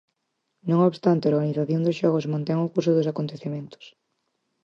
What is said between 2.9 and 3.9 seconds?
dos acontecementos.